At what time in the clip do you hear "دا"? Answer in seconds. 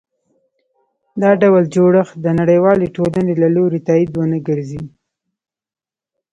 1.21-1.31